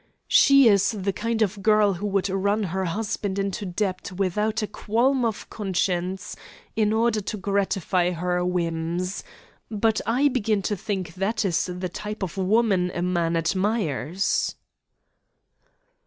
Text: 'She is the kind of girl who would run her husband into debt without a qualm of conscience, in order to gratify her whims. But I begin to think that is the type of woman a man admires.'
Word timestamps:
'She 0.27 0.67
is 0.67 0.93
the 0.97 1.13
kind 1.13 1.43
of 1.43 1.61
girl 1.61 1.93
who 1.93 2.07
would 2.07 2.27
run 2.27 2.63
her 2.63 2.85
husband 2.85 3.37
into 3.37 3.67
debt 3.67 4.11
without 4.13 4.63
a 4.63 4.67
qualm 4.67 5.23
of 5.23 5.47
conscience, 5.51 6.35
in 6.75 6.91
order 6.91 7.21
to 7.21 7.37
gratify 7.37 8.09
her 8.09 8.43
whims. 8.43 9.23
But 9.69 10.01
I 10.07 10.27
begin 10.27 10.63
to 10.63 10.75
think 10.75 11.13
that 11.13 11.45
is 11.45 11.67
the 11.67 11.87
type 11.87 12.23
of 12.23 12.35
woman 12.35 12.89
a 12.95 13.03
man 13.03 13.37
admires.' 13.37 14.55